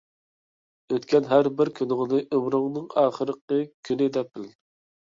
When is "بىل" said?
4.39-4.53